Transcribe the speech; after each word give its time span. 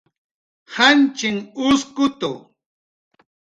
janchinh 0.73 1.41
uskutu 1.69 2.31